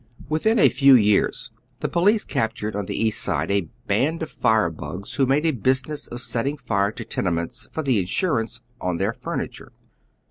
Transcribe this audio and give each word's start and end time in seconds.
Within 0.29 0.57
& 0.69 0.71
few 0.71 0.95
years 0.95 1.51
the 1.81 1.87
police 1.87 2.25
captured 2.25 2.75
on 2.75 2.87
the 2.87 2.99
East 2.99 3.21
Side 3.21 3.51
a 3.51 3.69
band 3.85 4.23
of 4.23 4.31
firebugs 4.31 5.13
who 5.13 5.27
made 5.27 5.45
a 5.45 5.51
business 5.51 6.07
of 6.07 6.21
setting 6.21 6.57
fire 6.57 6.91
to 6.91 7.05
tenements 7.05 7.67
for 7.71 7.83
the 7.83 7.99
insurance 7.99 8.61
on 8.81 8.97
tlieir 8.97 9.15
furnitnre. 9.21 9.67